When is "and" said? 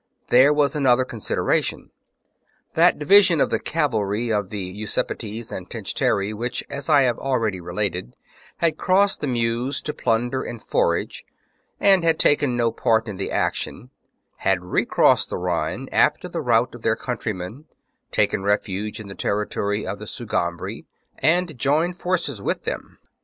5.51-5.69, 10.41-10.59, 11.79-12.03, 21.19-21.55